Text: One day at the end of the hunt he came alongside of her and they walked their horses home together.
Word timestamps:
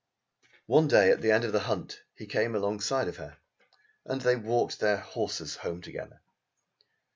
One 0.65 0.87
day 0.87 1.11
at 1.11 1.21
the 1.21 1.31
end 1.31 1.43
of 1.43 1.51
the 1.53 1.59
hunt 1.59 2.01
he 2.15 2.25
came 2.25 2.55
alongside 2.55 3.07
of 3.07 3.17
her 3.17 3.37
and 4.03 4.19
they 4.19 4.35
walked 4.35 4.79
their 4.79 4.97
horses 4.97 5.57
home 5.57 5.79
together. 5.79 6.21